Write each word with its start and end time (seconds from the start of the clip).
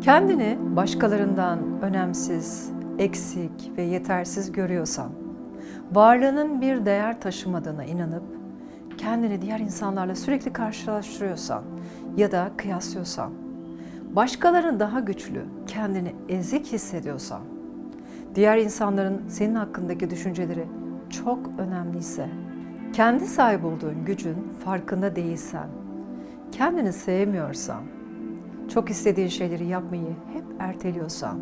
Kendini 0.00 0.58
başkalarından 0.76 1.58
önemsiz, 1.82 2.70
eksik 2.98 3.72
ve 3.76 3.82
yetersiz 3.82 4.52
görüyorsan, 4.52 5.10
varlığının 5.92 6.60
bir 6.60 6.86
değer 6.86 7.20
taşımadığına 7.20 7.84
inanıp 7.84 8.22
kendini 8.98 9.42
diğer 9.42 9.60
insanlarla 9.60 10.14
sürekli 10.14 10.52
karşılaştırıyorsan 10.52 11.62
ya 12.16 12.32
da 12.32 12.50
kıyaslıyorsan, 12.56 13.32
başkalarının 14.10 14.80
daha 14.80 15.00
güçlü, 15.00 15.44
kendini 15.66 16.14
ezik 16.28 16.66
hissediyorsan, 16.66 17.42
diğer 18.34 18.58
insanların 18.58 19.22
senin 19.28 19.54
hakkındaki 19.54 20.10
düşünceleri 20.10 20.66
çok 21.10 21.38
önemliyse, 21.58 22.28
kendi 22.92 23.26
sahip 23.26 23.64
olduğun 23.64 24.04
gücün 24.04 24.36
farkında 24.64 25.16
değilsen, 25.16 25.66
kendini 26.52 26.92
sevmiyorsan, 26.92 27.82
çok 28.68 28.90
istediğin 28.90 29.28
şeyleri 29.28 29.66
yapmayı 29.66 30.16
hep 30.32 30.44
erteliyorsan, 30.58 31.38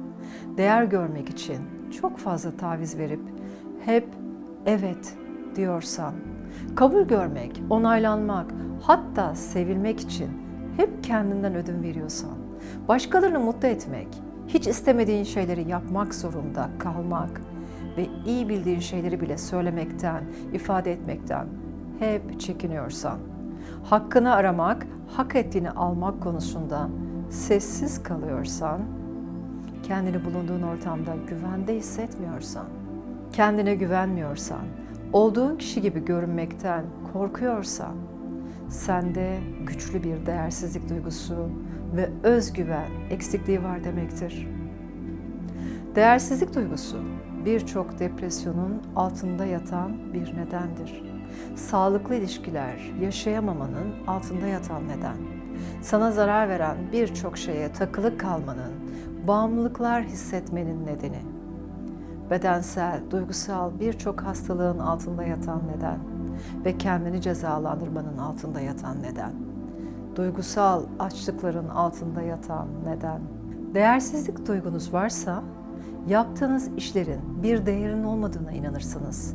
değer 0.56 0.84
görmek 0.84 1.28
için 1.28 1.58
çok 2.00 2.18
fazla 2.18 2.50
taviz 2.50 2.98
verip 2.98 3.20
hep 3.84 4.08
evet 4.66 5.14
diyorsan, 5.56 6.14
kabul 6.74 7.02
görmek, 7.02 7.62
onaylanmak, 7.70 8.54
hatta 8.82 9.34
sevilmek 9.34 10.00
için 10.00 10.30
hep 10.76 11.04
kendinden 11.04 11.54
ödün 11.54 11.82
veriyorsan, 11.82 12.38
başkalarını 12.88 13.40
mutlu 13.40 13.68
etmek, 13.68 14.08
hiç 14.48 14.66
istemediğin 14.66 15.24
şeyleri 15.24 15.68
yapmak 15.68 16.14
zorunda 16.14 16.70
kalmak 16.78 17.40
ve 17.96 18.06
iyi 18.26 18.48
bildiğin 18.48 18.80
şeyleri 18.80 19.20
bile 19.20 19.38
söylemekten, 19.38 20.24
ifade 20.52 20.92
etmekten 20.92 21.46
hep 21.98 22.40
çekiniyorsan, 22.40 23.18
hakkını 23.84 24.34
aramak, 24.34 24.86
hak 25.16 25.36
ettiğini 25.36 25.70
almak 25.70 26.22
konusunda 26.22 26.88
sessiz 27.30 28.02
kalıyorsan, 28.02 28.80
kendini 29.82 30.24
bulunduğun 30.24 30.62
ortamda 30.62 31.16
güvende 31.28 31.76
hissetmiyorsan, 31.76 32.66
kendine 33.32 33.74
güvenmiyorsan, 33.74 34.64
olduğun 35.12 35.56
kişi 35.56 35.82
gibi 35.82 36.04
görünmekten 36.04 36.84
korkuyorsan, 37.12 37.95
sende 38.68 39.38
güçlü 39.66 40.02
bir 40.02 40.26
değersizlik 40.26 40.88
duygusu 40.88 41.48
ve 41.96 42.10
özgüven 42.23 42.90
eksikliği 43.10 43.62
var 43.62 43.84
demektir. 43.84 44.48
Değersizlik 45.95 46.54
duygusu 46.54 46.96
birçok 47.45 47.98
depresyonun 47.98 48.82
altında 48.96 49.45
yatan 49.45 50.12
bir 50.12 50.36
nedendir. 50.36 51.02
Sağlıklı 51.54 52.14
ilişkiler 52.14 52.92
yaşayamamanın 53.01 54.06
altında 54.06 54.46
yatan 54.46 54.88
neden. 54.88 55.35
Sana 55.82 56.12
zarar 56.12 56.49
veren 56.49 56.76
birçok 56.93 57.38
şeye 57.38 57.73
takılı 57.73 58.18
kalmanın, 58.18 58.73
bağımlılıklar 59.26 60.02
hissetmenin 60.02 60.87
nedeni. 60.87 61.23
Bedensel, 62.30 63.01
duygusal 63.10 63.80
birçok 63.80 64.21
hastalığın 64.21 64.78
altında 64.78 65.25
yatan 65.25 65.62
neden 65.76 65.98
ve 66.65 66.78
kendini 66.78 67.21
cezalandırmanın 67.21 68.19
altında 68.19 68.60
yatan 68.60 69.03
neden. 69.03 69.32
Duygusal 70.16 70.82
açlıkların 70.98 71.69
altında 71.69 72.22
yatan 72.22 72.69
neden. 72.84 73.20
Değersizlik 73.75 74.48
duygunuz 74.48 74.93
varsa 74.93 75.43
yaptığınız 76.06 76.70
işlerin 76.76 77.43
bir 77.43 77.66
değerin 77.66 78.04
olmadığına 78.04 78.53
inanırsınız. 78.53 79.34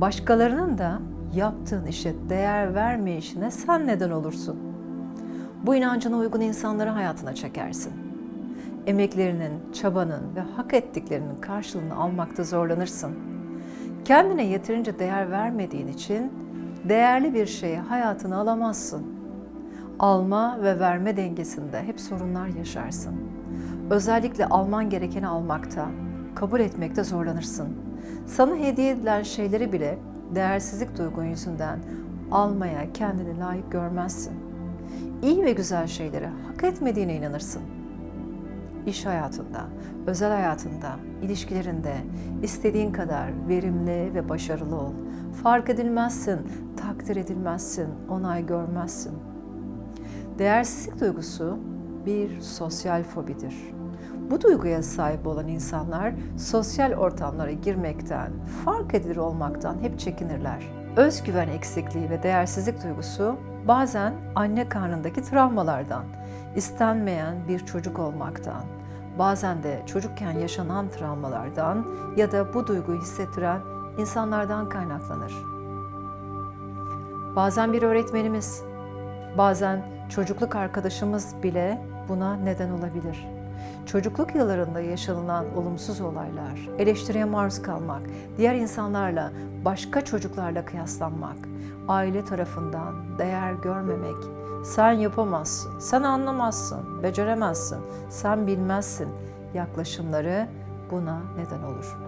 Başkalarının 0.00 0.78
da 0.78 0.98
yaptığın 1.34 1.86
işe 1.86 2.14
değer 2.28 2.74
vermeyişine 2.74 3.50
sen 3.50 3.86
neden 3.86 4.10
olursun. 4.10 4.65
Bu 5.66 5.74
inancına 5.74 6.16
uygun 6.16 6.40
insanları 6.40 6.90
hayatına 6.90 7.34
çekersin. 7.34 7.92
Emeklerinin, 8.86 9.72
çabanın 9.72 10.36
ve 10.36 10.40
hak 10.40 10.74
ettiklerinin 10.74 11.40
karşılığını 11.40 11.96
almakta 11.96 12.44
zorlanırsın. 12.44 13.14
Kendine 14.04 14.44
yeterince 14.44 14.98
değer 14.98 15.30
vermediğin 15.30 15.88
için 15.88 16.32
değerli 16.88 17.34
bir 17.34 17.46
şeyi 17.46 17.78
hayatına 17.78 18.36
alamazsın. 18.36 19.06
Alma 19.98 20.58
ve 20.62 20.80
verme 20.80 21.16
dengesinde 21.16 21.82
hep 21.82 22.00
sorunlar 22.00 22.46
yaşarsın. 22.46 23.14
Özellikle 23.90 24.46
alman 24.46 24.90
gerekeni 24.90 25.26
almakta, 25.26 25.86
kabul 26.34 26.60
etmekte 26.60 27.04
zorlanırsın. 27.04 27.68
Sana 28.26 28.56
hediye 28.56 28.90
edilen 28.90 29.22
şeyleri 29.22 29.72
bile 29.72 29.98
değersizlik 30.34 30.98
duygun 30.98 31.24
yüzünden 31.24 31.78
almaya 32.30 32.92
kendini 32.92 33.38
layık 33.38 33.72
görmezsin. 33.72 34.45
İyi 35.22 35.44
ve 35.44 35.52
güzel 35.52 35.86
şeyleri 35.86 36.26
hak 36.26 36.64
etmediğine 36.64 37.16
inanırsın. 37.16 37.62
İş 38.86 39.06
hayatında, 39.06 39.64
özel 40.06 40.30
hayatında, 40.30 40.96
ilişkilerinde 41.22 41.94
istediğin 42.42 42.92
kadar 42.92 43.48
verimli 43.48 44.14
ve 44.14 44.28
başarılı 44.28 44.76
ol. 44.76 44.92
Fark 45.42 45.70
edilmezsin, 45.70 46.40
takdir 46.76 47.16
edilmezsin, 47.16 47.88
onay 48.10 48.46
görmezsin. 48.46 49.12
Değersizlik 50.38 51.00
duygusu 51.00 51.58
bir 52.06 52.40
sosyal 52.40 53.02
fobidir. 53.02 53.54
Bu 54.30 54.40
duyguya 54.40 54.82
sahip 54.82 55.26
olan 55.26 55.48
insanlar 55.48 56.14
sosyal 56.38 56.92
ortamlara 56.92 57.52
girmekten, 57.52 58.32
fark 58.64 58.94
edilir 58.94 59.16
olmaktan 59.16 59.78
hep 59.82 59.98
çekinirler. 59.98 60.62
Özgüven 60.96 61.48
eksikliği 61.48 62.10
ve 62.10 62.22
değersizlik 62.22 62.84
duygusu 62.84 63.36
bazen 63.68 64.14
anne 64.34 64.68
karnındaki 64.68 65.22
travmalardan, 65.22 66.04
istenmeyen 66.56 67.48
bir 67.48 67.66
çocuk 67.66 67.98
olmaktan, 67.98 68.62
bazen 69.18 69.62
de 69.62 69.82
çocukken 69.86 70.32
yaşanan 70.32 70.88
travmalardan 70.88 71.86
ya 72.16 72.32
da 72.32 72.54
bu 72.54 72.66
duyguyu 72.66 73.00
hissettiren 73.00 73.60
insanlardan 73.98 74.68
kaynaklanır. 74.68 75.32
Bazen 77.36 77.72
bir 77.72 77.82
öğretmenimiz, 77.82 78.62
bazen 79.38 79.82
çocukluk 80.08 80.56
arkadaşımız 80.56 81.34
bile 81.42 81.82
buna 82.08 82.36
neden 82.36 82.70
olabilir. 82.70 83.35
Çocukluk 83.86 84.34
yıllarında 84.34 84.80
yaşanılan 84.80 85.56
olumsuz 85.56 86.00
olaylar, 86.00 86.68
eleştiriye 86.78 87.24
maruz 87.24 87.62
kalmak, 87.62 88.02
diğer 88.36 88.54
insanlarla, 88.54 89.32
başka 89.64 90.04
çocuklarla 90.04 90.64
kıyaslanmak, 90.64 91.36
aile 91.88 92.24
tarafından 92.24 93.18
değer 93.18 93.52
görmemek, 93.52 94.16
sen 94.64 94.92
yapamazsın, 94.92 95.78
sen 95.78 96.02
anlamazsın, 96.02 97.02
beceremezsin, 97.02 97.78
sen 98.10 98.46
bilmezsin 98.46 99.08
yaklaşımları 99.54 100.48
buna 100.90 101.20
neden 101.36 101.62
olur. 101.62 101.98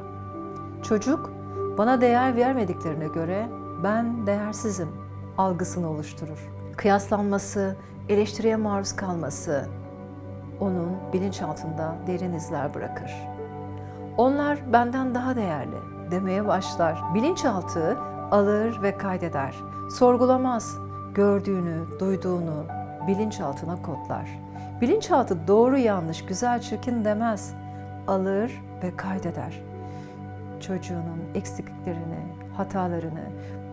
Çocuk 0.83 1.31
bana 1.79 2.01
değer 2.01 2.37
vermediklerine 2.37 3.07
göre 3.09 3.49
ben 3.85 4.27
değersizim 4.27 4.89
algısını 5.39 5.91
oluşturur. 5.91 6.49
Kıyaslanması, 6.77 7.77
eleştiriye 8.09 8.57
maruz 8.57 8.97
kalması 8.97 9.69
onun 10.61 10.97
bilinçaltında 11.13 11.95
derin 12.07 12.33
izler 12.33 12.75
bırakır. 12.75 13.15
Onlar 14.17 14.73
benden 14.73 15.15
daha 15.15 15.37
değerli 15.37 15.77
demeye 16.11 16.47
başlar. 16.47 17.03
Bilinçaltı 17.15 17.99
alır 18.31 18.83
ve 18.83 18.99
kaydeder. 18.99 19.55
Sorgulamaz. 19.91 20.79
Gördüğünü, 21.15 22.01
duyduğunu 22.01 22.65
bilinçaltına 23.07 23.83
kodlar. 23.83 24.39
Bilinçaltı 24.81 25.49
doğru 25.49 25.79
yanlış, 25.79 26.25
güzel 26.25 26.61
çirkin 26.61 27.05
demez. 27.05 27.55
Alır 28.07 28.63
ve 28.83 28.97
kaydeder. 28.97 29.63
Çocuğunun 30.61 31.21
eksikliklerini, 31.35 32.19
hatalarını, 32.57 33.25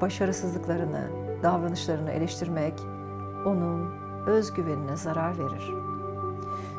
başarısızlıklarını, 0.02 1.02
davranışlarını 1.44 2.12
eleştirmek 2.12 2.74
onun 3.46 3.92
özgüvenine 4.28 4.96
zarar 4.96 5.40
verir. 5.40 5.95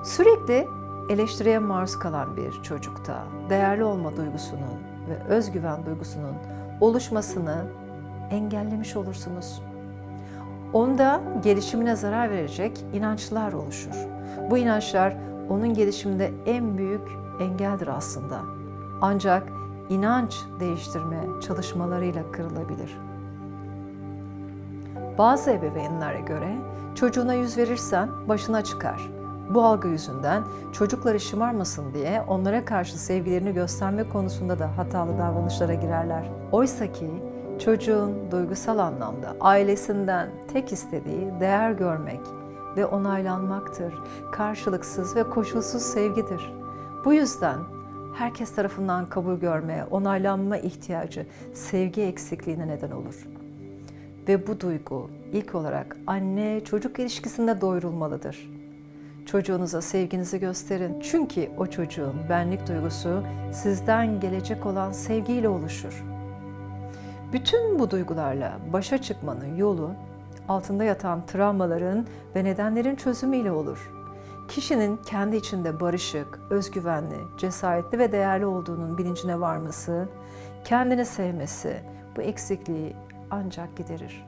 Sürekli 0.03 0.69
eleştiriye 1.09 1.59
maruz 1.59 1.99
kalan 1.99 2.37
bir 2.37 2.63
çocukta 2.63 3.25
değerli 3.51 3.85
olma 3.85 4.17
duygusunun 4.17 4.79
ve 5.09 5.35
özgüven 5.35 5.87
duygusunun 5.87 6.35
oluşmasını 6.81 7.65
engellemiş 8.31 8.97
olursunuz. 8.97 9.63
Onda 10.73 11.21
gelişimine 11.43 11.97
zarar 11.97 12.31
verecek 12.31 12.85
inançlar 12.95 13.53
oluşur. 13.53 13.95
Bu 14.51 14.59
inançlar 14.59 15.17
onun 15.49 15.75
gelişiminde 15.75 16.33
en 16.47 16.79
büyük 16.79 17.09
engeldir 17.41 17.89
aslında. 17.89 18.41
Ancak 19.01 19.49
inanç 19.89 20.37
değiştirme 20.61 21.21
çalışmalarıyla 21.47 22.33
kırılabilir. 22.33 22.99
Bazı 25.19 25.51
ebeveynlere 25.51 26.21
göre 26.21 26.57
çocuğuna 26.95 27.35
yüz 27.35 27.59
verirsen 27.59 28.09
başına 28.29 28.65
çıkar. 28.65 29.16
Bu 29.55 29.65
algı 29.65 29.89
yüzünden 29.89 30.43
çocukları 30.73 31.21
şımarmasın 31.21 31.95
diye 31.95 32.23
onlara 32.29 32.65
karşı 32.65 32.99
sevgilerini 32.99 33.55
gösterme 33.55 34.09
konusunda 34.09 34.59
da 34.59 34.79
hatalı 34.79 35.19
davranışlara 35.19 35.75
girerler. 35.75 36.31
Oysa 36.53 36.93
ki 36.93 37.11
çocuğun 37.65 38.31
duygusal 38.31 38.79
anlamda 38.79 39.37
ailesinden 39.41 40.29
tek 40.53 40.73
istediği 40.73 41.41
değer 41.41 41.73
görmek, 41.73 42.21
ve 42.77 42.87
onaylanmaktır. 42.87 43.95
Karşılıksız 44.33 45.17
ve 45.17 45.23
koşulsuz 45.23 45.83
sevgidir. 45.83 46.53
Bu 47.05 47.15
yüzden 47.15 47.59
herkes 48.15 48.55
tarafından 48.55 49.09
kabul 49.09 49.35
görme, 49.35 49.85
onaylanma 49.91 50.59
ihtiyacı 50.59 51.27
sevgi 51.55 52.03
eksikliğine 52.03 52.69
neden 52.69 52.91
olur. 52.91 53.27
Ve 54.29 54.47
bu 54.47 54.61
duygu 54.61 55.11
ilk 55.33 55.55
olarak 55.55 55.97
anne 56.07 56.65
çocuk 56.65 56.99
ilişkisinde 56.99 57.61
doyurulmalıdır. 57.61 58.56
Çocuğunuza 59.27 59.83
sevginizi 59.83 60.41
gösterin. 60.41 61.01
Çünkü 61.01 61.51
o 61.59 61.67
çocuğun 61.67 62.15
benlik 62.29 62.69
duygusu 62.69 63.23
sizden 63.53 64.21
gelecek 64.21 64.67
olan 64.67 64.93
sevgiyle 64.93 65.49
oluşur. 65.49 66.05
Bütün 67.33 67.79
bu 67.79 67.91
duygularla 67.91 68.59
başa 68.73 68.99
çıkmanın 69.03 69.57
yolu 69.57 69.91
altında 70.49 70.85
yatan 70.85 71.27
travmaların 71.27 72.07
ve 72.37 72.45
nedenlerin 72.45 72.97
çözümüyle 72.97 73.53
olur. 73.53 73.93
Kişinin 74.49 74.97
kendi 74.97 75.37
içinde 75.37 75.81
barışık, 75.81 76.41
özgüvenli, 76.51 77.17
cesaretli 77.39 77.99
ve 77.99 78.13
değerli 78.13 78.47
olduğunun 78.47 78.99
bilincine 78.99 79.41
varması, 79.41 80.09
kendini 80.65 81.05
sevmesi 81.05 81.77
bu 82.17 82.23
eksikliği 82.23 82.97
ancak 83.31 83.77
giderir. 83.77 84.27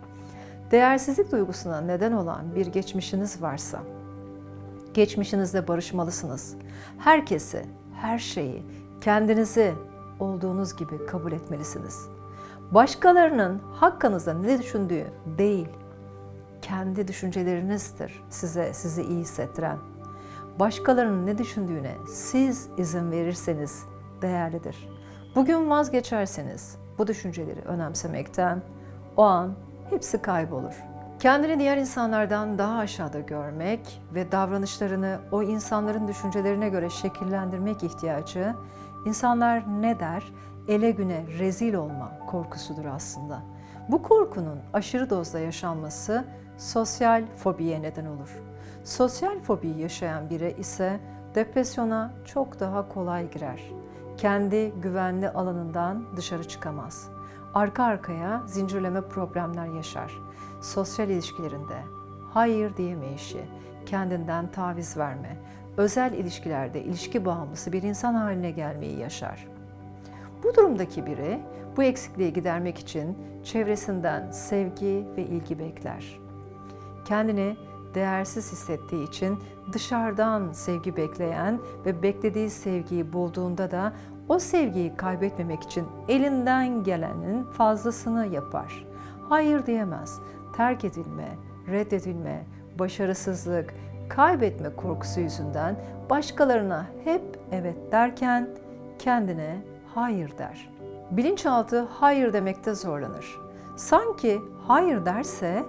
Değersizlik 0.70 1.32
duygusuna 1.32 1.80
neden 1.80 2.12
olan 2.12 2.54
bir 2.54 2.66
geçmişiniz 2.66 3.42
varsa, 3.42 3.78
geçmişinizle 4.98 5.68
barışmalısınız. 5.68 6.56
Herkesi, 6.98 7.64
her 7.94 8.18
şeyi, 8.18 8.62
kendinizi 9.00 9.74
olduğunuz 10.20 10.76
gibi 10.76 11.06
kabul 11.06 11.32
etmelisiniz. 11.32 12.08
Başkalarının 12.70 13.58
hakkınızda 13.58 14.34
ne 14.34 14.58
düşündüğü 14.58 15.06
değil, 15.38 15.68
kendi 16.62 17.08
düşüncelerinizdir 17.08 18.22
size 18.30 18.74
sizi 18.74 19.02
iyi 19.02 19.20
hissettiren. 19.20 19.78
Başkalarının 20.58 21.26
ne 21.26 21.38
düşündüğüne 21.38 21.94
siz 22.08 22.68
izin 22.78 23.10
verirseniz 23.10 23.84
değerlidir. 24.22 24.88
Bugün 25.34 25.70
vazgeçerseniz 25.70 26.76
bu 26.98 27.06
düşünceleri 27.06 27.60
önemsemekten 27.60 28.62
o 29.16 29.22
an 29.22 29.54
hepsi 29.90 30.22
kaybolur. 30.22 30.87
Kendini 31.20 31.58
diğer 31.58 31.76
insanlardan 31.76 32.58
daha 32.58 32.78
aşağıda 32.78 33.20
görmek 33.20 34.02
ve 34.14 34.32
davranışlarını 34.32 35.20
o 35.32 35.42
insanların 35.42 36.08
düşüncelerine 36.08 36.68
göre 36.68 36.90
şekillendirmek 36.90 37.82
ihtiyacı 37.82 38.54
insanlar 39.06 39.82
ne 39.82 40.00
der, 40.00 40.32
ele 40.68 40.90
güne 40.90 41.24
rezil 41.38 41.74
olma 41.74 42.12
korkusudur 42.26 42.84
aslında. 42.84 43.42
Bu 43.88 44.02
korkunun 44.02 44.58
aşırı 44.72 45.10
dozda 45.10 45.38
yaşanması 45.38 46.24
sosyal 46.58 47.24
fobiye 47.36 47.82
neden 47.82 48.06
olur. 48.06 48.42
Sosyal 48.84 49.38
fobiyi 49.40 49.78
yaşayan 49.78 50.30
biri 50.30 50.56
ise 50.58 51.00
depresyona 51.34 52.12
çok 52.24 52.60
daha 52.60 52.88
kolay 52.88 53.30
girer. 53.30 53.62
Kendi 54.16 54.72
güvenli 54.82 55.30
alanından 55.30 56.04
dışarı 56.16 56.48
çıkamaz. 56.48 57.08
Arka 57.54 57.84
arkaya 57.84 58.42
zincirleme 58.46 59.00
problemler 59.00 59.66
yaşar. 59.66 60.27
Sosyal 60.60 61.08
ilişkilerinde 61.08 61.82
hayır 62.30 62.76
diyemeyişi, 62.76 63.40
kendinden 63.86 64.50
taviz 64.50 64.96
verme, 64.96 65.36
özel 65.76 66.12
ilişkilerde 66.12 66.82
ilişki 66.82 67.24
bağımlısı 67.24 67.72
bir 67.72 67.82
insan 67.82 68.14
haline 68.14 68.50
gelmeyi 68.50 68.98
yaşar. 68.98 69.48
Bu 70.44 70.54
durumdaki 70.54 71.06
biri 71.06 71.40
bu 71.76 71.82
eksikliği 71.82 72.32
gidermek 72.32 72.78
için 72.78 73.18
çevresinden 73.44 74.30
sevgi 74.30 75.06
ve 75.16 75.22
ilgi 75.22 75.58
bekler. 75.58 76.18
Kendini 77.04 77.56
değersiz 77.94 78.52
hissettiği 78.52 79.08
için 79.08 79.38
dışarıdan 79.72 80.52
sevgi 80.52 80.96
bekleyen 80.96 81.60
ve 81.86 82.02
beklediği 82.02 82.50
sevgiyi 82.50 83.12
bulduğunda 83.12 83.70
da 83.70 83.92
o 84.28 84.38
sevgiyi 84.38 84.96
kaybetmemek 84.96 85.62
için 85.62 85.86
elinden 86.08 86.84
gelenin 86.84 87.44
fazlasını 87.44 88.26
yapar. 88.26 88.86
Hayır 89.28 89.66
diyemez. 89.66 90.20
Terk 90.58 90.84
edilme, 90.84 91.28
reddedilme, 91.70 92.44
başarısızlık, 92.78 93.74
kaybetme 94.08 94.76
korkusu 94.76 95.20
yüzünden 95.20 95.76
başkalarına 96.10 96.86
hep 97.04 97.22
evet 97.52 97.76
derken 97.92 98.48
kendine 98.98 99.62
hayır 99.94 100.38
der. 100.38 100.70
Bilinçaltı 101.10 101.80
hayır 101.80 102.32
demekte 102.32 102.74
zorlanır. 102.74 103.38
Sanki 103.76 104.40
hayır 104.66 105.06
derse 105.06 105.64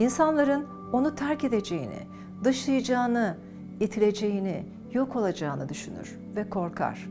insanların 0.00 0.66
onu 0.92 1.14
terk 1.14 1.44
edeceğini, 1.44 2.06
dışlayacağını, 2.44 3.36
itileceğini, 3.80 4.66
yok 4.92 5.16
olacağını 5.16 5.68
düşünür 5.68 6.18
ve 6.36 6.50
korkar. 6.50 7.08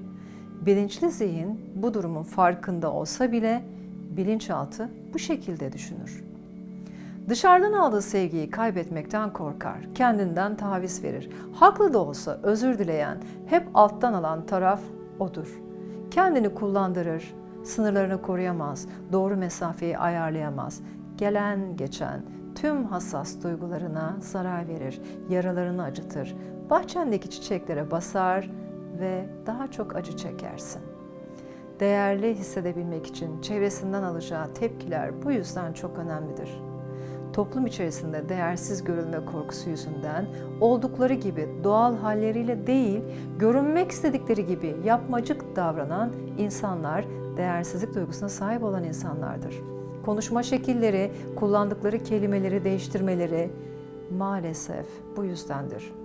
Bilinçli 0.62 1.12
zihin 1.12 1.72
bu 1.76 1.94
durumun 1.94 2.24
farkında 2.24 2.92
olsa 2.92 3.32
bile 3.32 3.64
bilinçaltı 4.18 4.90
bu 5.14 5.20
şekilde 5.20 5.74
düşünür. 5.74 6.29
Dışarıdan 7.30 7.74
aldığı 7.74 8.02
sevgiyi 8.02 8.50
kaybetmekten 8.50 9.34
korkar, 9.34 9.94
kendinden 9.96 10.56
taviz 10.56 11.04
verir. 11.04 11.30
Haklı 11.54 11.94
da 11.94 12.00
olsa 12.00 12.40
özür 12.44 12.80
dileyen, 12.80 13.18
hep 13.46 13.68
alttan 13.74 14.14
alan 14.14 14.46
taraf 14.46 14.82
odur. 15.20 15.60
Kendini 16.12 16.54
kullandırır, 16.54 17.36
sınırlarını 17.64 18.22
koruyamaz, 18.22 18.88
doğru 19.12 19.38
mesafeyi 19.38 19.98
ayarlayamaz. 19.98 20.82
Gelen 21.18 21.78
geçen 21.78 22.22
tüm 22.56 22.86
hassas 22.86 23.44
duygularına 23.44 24.16
zarar 24.20 24.68
verir, 24.68 25.02
yaralarını 25.30 25.84
acıtır. 25.84 26.36
Bahçendeki 26.70 27.30
çiçeklere 27.30 27.92
basar 27.92 28.52
ve 29.00 29.30
daha 29.46 29.72
çok 29.72 29.96
acı 29.96 30.18
çekersin. 30.18 30.82
Değerli 31.80 32.36
hissedebilmek 32.36 33.06
için 33.08 33.42
çevresinden 33.42 34.04
alacağı 34.04 34.54
tepkiler 34.54 35.24
bu 35.24 35.32
yüzden 35.32 35.74
çok 35.74 35.98
önemlidir. 35.98 36.69
Toplum 37.40 37.66
içerisinde 37.66 38.30
değersiz 38.30 38.84
görülme 38.84 39.26
korkusu 39.26 39.70
yüzünden 39.70 40.28
oldukları 40.62 41.14
gibi 41.14 41.50
doğal 41.64 41.96
halleriyle 41.96 42.68
değil, 42.68 43.02
görünmek 43.38 43.92
istedikleri 43.92 44.46
gibi 44.46 44.76
yapmacık 44.86 45.56
davranan 45.56 46.12
insanlar 46.38 47.06
değersizlik 47.38 47.96
duygusuna 47.96 48.30
sahip 48.30 48.64
olan 48.64 48.84
insanlardır. 48.84 49.56
Konuşma 50.06 50.44
şekilleri, 50.44 51.12
kullandıkları 51.36 52.04
kelimeleri 52.04 52.64
değiştirmeleri 52.64 53.50
maalesef 54.18 54.86
bu 55.18 55.24
yüzdendir. 55.24 55.99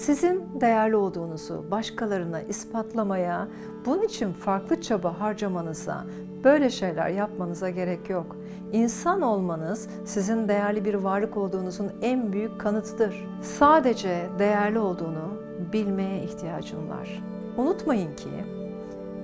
Sizin 0.00 0.60
değerli 0.60 0.96
olduğunuzu 0.96 1.64
başkalarına 1.70 2.42
ispatlamaya, 2.42 3.48
bunun 3.86 4.02
için 4.02 4.32
farklı 4.32 4.80
çaba 4.80 5.20
harcamanıza, 5.20 6.04
böyle 6.44 6.70
şeyler 6.70 7.08
yapmanıza 7.08 7.70
gerek 7.70 8.10
yok. 8.10 8.36
İnsan 8.72 9.22
olmanız 9.22 9.88
sizin 10.04 10.48
değerli 10.48 10.84
bir 10.84 10.94
varlık 10.94 11.36
olduğunuzun 11.36 11.92
en 12.02 12.32
büyük 12.32 12.60
kanıtıdır. 12.60 13.28
Sadece 13.42 14.26
değerli 14.38 14.78
olduğunu 14.78 15.42
bilmeye 15.72 16.22
ihtiyacım 16.22 16.88
var. 16.88 17.22
Unutmayın 17.56 18.16
ki 18.16 18.30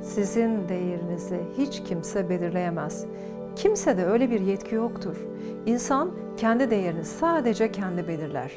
sizin 0.02 0.68
değerinizi 0.68 1.40
hiç 1.58 1.82
kimse 1.82 2.28
belirleyemez. 2.28 3.06
Kimse 3.56 3.96
de 3.96 4.06
öyle 4.06 4.30
bir 4.30 4.40
yetki 4.40 4.74
yoktur. 4.74 5.16
İnsan 5.66 6.10
kendi 6.36 6.70
değerini 6.70 7.04
sadece 7.04 7.72
kendi 7.72 8.08
belirler. 8.08 8.52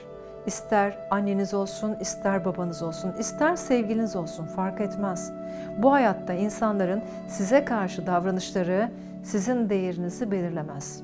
İster 0.45 0.97
anneniz 1.11 1.53
olsun, 1.53 1.95
ister 1.99 2.45
babanız 2.45 2.81
olsun, 2.81 3.13
ister 3.19 3.55
sevgiliniz 3.55 4.15
olsun 4.15 4.45
fark 4.45 4.81
etmez. 4.81 5.31
Bu 5.77 5.91
hayatta 5.91 6.33
insanların 6.33 7.01
size 7.27 7.65
karşı 7.65 8.07
davranışları 8.07 8.91
sizin 9.23 9.69
değerinizi 9.69 10.31
belirlemez. 10.31 11.03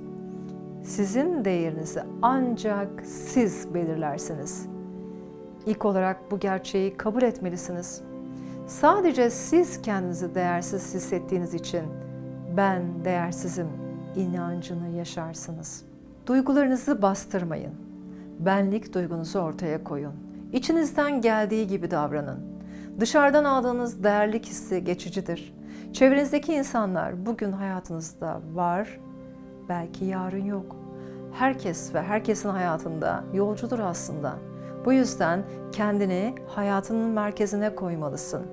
Sizin 0.83 1.45
değerinizi 1.45 2.03
ancak 2.21 3.05
siz 3.05 3.73
belirlersiniz. 3.73 4.65
İlk 5.65 5.85
olarak 5.85 6.31
bu 6.31 6.39
gerçeği 6.39 6.97
kabul 6.97 7.21
etmelisiniz. 7.21 8.01
Sadece 8.67 9.29
siz 9.29 9.81
kendinizi 9.81 10.35
değersiz 10.35 10.93
hissettiğiniz 10.93 11.53
için 11.53 11.83
ben 12.57 13.05
değersizim 13.05 13.67
inancını 14.15 14.89
yaşarsınız. 14.89 15.85
Duygularınızı 16.27 17.01
bastırmayın. 17.01 17.94
Benlik 18.39 18.93
duygunuzu 18.93 19.39
ortaya 19.39 19.83
koyun. 19.83 20.13
İçinizden 20.53 21.21
geldiği 21.21 21.67
gibi 21.67 21.91
davranın. 21.91 22.39
Dışarıdan 22.99 23.43
aldığınız 23.43 24.03
değerlik 24.03 24.45
hissi 24.45 24.83
geçicidir. 24.83 25.53
Çevrenizdeki 25.93 26.53
insanlar 26.53 27.25
bugün 27.25 27.51
hayatınızda 27.51 28.41
var, 28.53 28.99
belki 29.69 30.05
yarın 30.05 30.45
yok. 30.45 30.75
Herkes 31.33 31.93
ve 31.93 32.01
herkesin 32.01 32.49
hayatında 32.49 33.23
yolcudur 33.33 33.79
aslında. 33.79 34.33
Bu 34.85 34.93
yüzden 34.93 35.43
kendini 35.71 36.35
hayatının 36.47 37.09
merkezine 37.09 37.75
koymalısın. 37.75 38.45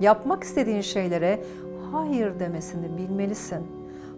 Yapmak 0.00 0.44
istediğin 0.44 0.80
şeylere 0.80 1.44
hayır 1.92 2.40
demesini 2.40 2.96
bilmelisin. 2.98 3.66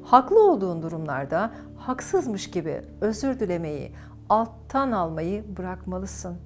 Haklı 0.04 0.50
olduğun 0.50 0.82
durumlarda 0.82 1.50
haksızmış 1.76 2.50
gibi 2.50 2.82
özür 3.00 3.40
dilemeyi, 3.40 3.92
alttan 4.32 4.92
almayı 4.92 5.44
bırakmalısın. 5.56 6.36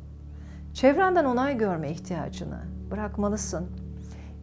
Çevrenden 0.75 1.25
onay 1.25 1.59
görme 1.59 1.91
ihtiyacını 1.91 2.59
bırakmalısın. 2.91 3.67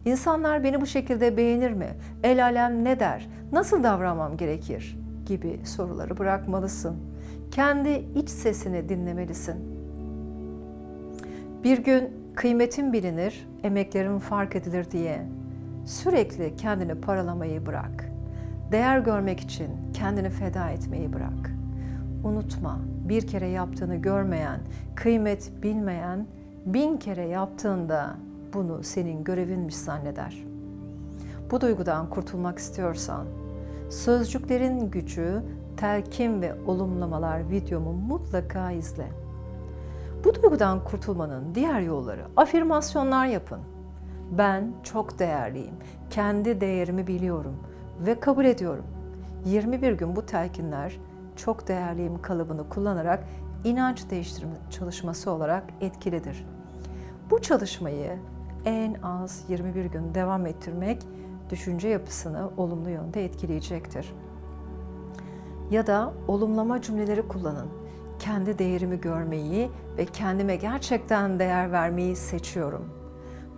İnsanlar 0.04 0.64
beni 0.64 0.80
bu 0.80 0.86
şekilde 0.86 1.36
beğenir 1.36 1.70
mi? 1.70 1.88
El 2.22 2.44
alem 2.44 2.84
ne 2.84 3.00
der? 3.00 3.28
Nasıl 3.52 3.82
davranmam 3.82 4.36
gerekir? 4.36 4.98
gibi 5.26 5.60
soruları 5.64 6.18
bırakmalısın. 6.18 6.96
Kendi 7.50 7.90
iç 8.14 8.28
sesini 8.28 8.88
dinlemelisin. 8.88 9.56
Bir 11.64 11.78
gün 11.78 12.10
kıymetin 12.34 12.92
bilinir, 12.92 13.48
emeklerin 13.62 14.18
fark 14.18 14.56
edilir 14.56 14.90
diye 14.90 15.26
sürekli 15.86 16.56
kendini 16.56 16.94
paralamayı 16.94 17.66
bırak. 17.66 18.10
Değer 18.72 18.98
görmek 18.98 19.40
için 19.40 19.70
kendini 19.94 20.30
feda 20.30 20.70
etmeyi 20.70 21.12
bırak. 21.12 21.50
Unutma, 22.24 22.78
bir 23.04 23.26
kere 23.26 23.46
yaptığını 23.48 23.96
görmeyen, 23.96 24.60
kıymet 24.94 25.52
bilmeyen, 25.62 26.26
bin 26.66 26.96
kere 26.96 27.26
yaptığında 27.26 28.16
bunu 28.52 28.82
senin 28.82 29.24
görevinmiş 29.24 29.76
zanneder. 29.76 30.44
Bu 31.50 31.60
duygudan 31.60 32.10
kurtulmak 32.10 32.58
istiyorsan, 32.58 33.26
Sözcüklerin 33.90 34.90
gücü, 34.90 35.42
telkin 35.76 36.42
ve 36.42 36.54
olumlamalar 36.66 37.50
videomu 37.50 37.92
mutlaka 37.92 38.70
izle. 38.70 39.06
Bu 40.24 40.34
duygudan 40.34 40.84
kurtulmanın 40.84 41.54
diğer 41.54 41.80
yolları 41.80 42.22
afirmasyonlar 42.36 43.26
yapın. 43.26 43.60
Ben 44.38 44.72
çok 44.82 45.18
değerliyim. 45.18 45.74
Kendi 46.10 46.60
değerimi 46.60 47.06
biliyorum 47.06 47.56
ve 48.06 48.20
kabul 48.20 48.44
ediyorum. 48.44 48.84
21 49.44 49.92
gün 49.92 50.16
bu 50.16 50.26
telkinler 50.26 51.00
çok 51.36 51.68
değerliyim 51.68 52.22
kalıbını 52.22 52.68
kullanarak 52.68 53.24
inanç 53.64 54.10
değiştirme 54.10 54.54
çalışması 54.70 55.30
olarak 55.30 55.64
etkilidir. 55.80 56.46
Bu 57.30 57.42
çalışmayı 57.42 58.18
en 58.64 58.94
az 59.02 59.44
21 59.48 59.84
gün 59.84 60.14
devam 60.14 60.46
ettirmek 60.46 61.02
düşünce 61.50 61.88
yapısını 61.88 62.50
olumlu 62.56 62.90
yönde 62.90 63.24
etkileyecektir. 63.24 64.14
Ya 65.70 65.86
da 65.86 66.12
olumlama 66.28 66.82
cümleleri 66.82 67.28
kullanın. 67.28 67.68
Kendi 68.18 68.58
değerimi 68.58 69.00
görmeyi 69.00 69.70
ve 69.98 70.04
kendime 70.04 70.56
gerçekten 70.56 71.38
değer 71.38 71.72
vermeyi 71.72 72.16
seçiyorum. 72.16 72.84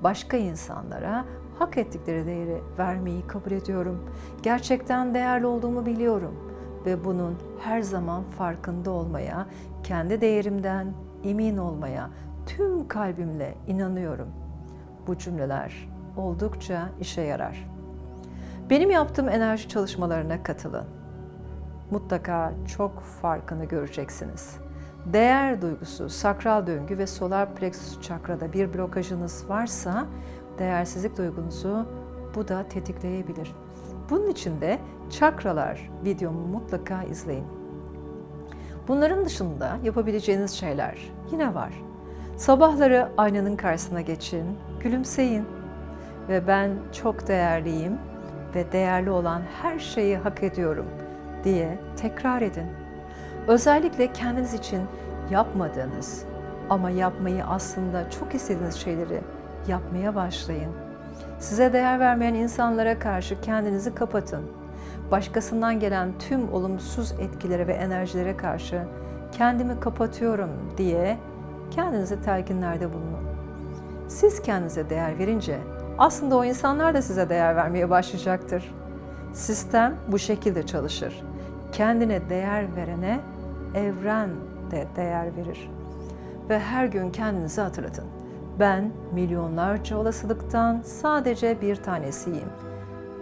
Başka 0.02 0.36
insanlara 0.36 1.24
hak 1.58 1.78
ettikleri 1.78 2.26
değeri 2.26 2.62
vermeyi 2.78 3.26
kabul 3.26 3.50
ediyorum. 3.50 4.04
Gerçekten 4.42 5.14
değerli 5.14 5.46
olduğumu 5.46 5.86
biliyorum 5.86 6.55
ve 6.86 7.04
bunun 7.04 7.36
her 7.60 7.82
zaman 7.82 8.22
farkında 8.22 8.90
olmaya, 8.90 9.46
kendi 9.82 10.20
değerimden 10.20 10.92
emin 11.24 11.56
olmaya 11.56 12.10
tüm 12.46 12.88
kalbimle 12.88 13.54
inanıyorum. 13.66 14.28
Bu 15.06 15.18
cümleler 15.18 15.88
oldukça 16.16 16.88
işe 17.00 17.22
yarar. 17.22 17.70
Benim 18.70 18.90
yaptığım 18.90 19.28
enerji 19.28 19.68
çalışmalarına 19.68 20.42
katılın. 20.42 20.84
Mutlaka 21.90 22.52
çok 22.76 23.00
farkını 23.00 23.64
göreceksiniz. 23.64 24.56
Değer 25.06 25.62
duygusu, 25.62 26.08
sakral 26.08 26.66
döngü 26.66 26.98
ve 26.98 27.06
solar 27.06 27.54
plexus 27.54 28.02
çakrada 28.02 28.52
bir 28.52 28.74
blokajınız 28.74 29.44
varsa 29.48 30.06
değersizlik 30.58 31.18
duygunuzu 31.18 31.86
bu 32.34 32.48
da 32.48 32.68
tetikleyebilir. 32.68 33.54
Bunun 34.10 34.30
için 34.30 34.60
de 34.60 34.78
çakralar 35.10 35.90
videomu 36.04 36.40
mutlaka 36.40 37.02
izleyin. 37.02 37.46
Bunların 38.88 39.24
dışında 39.24 39.78
yapabileceğiniz 39.84 40.50
şeyler 40.50 40.98
yine 41.32 41.54
var. 41.54 41.72
Sabahları 42.36 43.08
aynanın 43.16 43.56
karşısına 43.56 44.00
geçin, 44.00 44.44
gülümseyin 44.80 45.44
ve 46.28 46.46
ben 46.46 46.70
çok 46.92 47.28
değerliyim 47.28 47.98
ve 48.54 48.72
değerli 48.72 49.10
olan 49.10 49.42
her 49.62 49.78
şeyi 49.78 50.16
hak 50.16 50.42
ediyorum 50.42 50.86
diye 51.44 51.78
tekrar 51.96 52.42
edin. 52.42 52.66
Özellikle 53.48 54.12
kendiniz 54.12 54.54
için 54.54 54.82
yapmadığınız 55.30 56.24
ama 56.70 56.90
yapmayı 56.90 57.44
aslında 57.44 58.10
çok 58.10 58.34
istediğiniz 58.34 58.74
şeyleri 58.74 59.20
yapmaya 59.68 60.14
başlayın. 60.14 60.85
Size 61.38 61.72
değer 61.72 62.00
vermeyen 62.00 62.34
insanlara 62.34 62.98
karşı 62.98 63.40
kendinizi 63.40 63.94
kapatın. 63.94 64.42
Başkasından 65.10 65.80
gelen 65.80 66.08
tüm 66.18 66.52
olumsuz 66.52 67.12
etkilere 67.12 67.66
ve 67.66 67.72
enerjilere 67.72 68.36
karşı 68.36 68.82
kendimi 69.32 69.80
kapatıyorum 69.80 70.50
diye 70.76 71.18
kendinize 71.70 72.22
telkinlerde 72.22 72.92
bulunun. 72.92 73.26
Siz 74.08 74.42
kendinize 74.42 74.90
değer 74.90 75.18
verince 75.18 75.58
aslında 75.98 76.36
o 76.36 76.44
insanlar 76.44 76.94
da 76.94 77.02
size 77.02 77.28
değer 77.28 77.56
vermeye 77.56 77.90
başlayacaktır. 77.90 78.74
Sistem 79.32 79.94
bu 80.08 80.18
şekilde 80.18 80.66
çalışır. 80.66 81.22
Kendine 81.72 82.28
değer 82.28 82.76
verene 82.76 83.20
evren 83.74 84.30
de 84.70 84.86
değer 84.96 85.36
verir. 85.36 85.70
Ve 86.48 86.58
her 86.58 86.86
gün 86.86 87.10
kendinizi 87.10 87.60
hatırlatın. 87.60 88.15
Ben 88.60 88.90
milyonlarca 89.12 89.96
olasılıktan 89.98 90.80
sadece 90.84 91.60
bir 91.60 91.76
tanesiyim. 91.76 92.48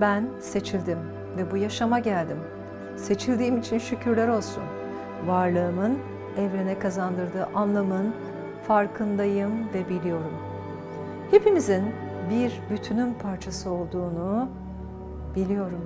Ben 0.01 0.29
seçildim 0.41 0.99
ve 1.37 1.51
bu 1.51 1.57
yaşama 1.57 1.99
geldim. 1.99 2.39
Seçildiğim 2.97 3.59
için 3.59 3.79
şükürler 3.79 4.29
olsun. 4.29 4.63
Varlığımın 5.27 5.99
evrene 6.39 6.79
kazandırdığı 6.79 7.49
anlamın 7.55 8.15
farkındayım 8.67 9.53
ve 9.75 9.89
biliyorum. 9.89 10.33
Hepimizin 11.31 11.85
bir 12.31 12.61
bütünün 12.71 13.15
parçası 13.15 13.71
olduğunu 13.71 14.49
biliyorum. 15.37 15.85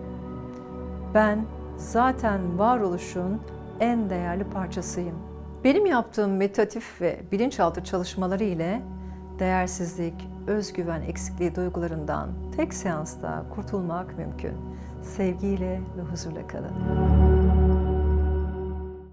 Ben 1.14 1.44
zaten 1.76 2.58
varoluşun 2.58 3.40
en 3.80 4.10
değerli 4.10 4.44
parçasıyım. 4.44 5.14
Benim 5.64 5.86
yaptığım 5.86 6.36
meditatif 6.36 7.00
ve 7.00 7.20
bilinçaltı 7.32 7.84
çalışmaları 7.84 8.44
ile 8.44 8.82
değersizlik, 9.38 10.28
özgüven 10.46 11.02
eksikliği 11.02 11.54
duygularından 11.54 12.28
tek 12.56 12.74
seansta 12.74 13.44
kurtulmak 13.54 14.18
mümkün. 14.18 14.54
Sevgiyle 15.02 15.80
ve 15.96 16.02
huzurla 16.02 16.46
kalın. 16.46 17.27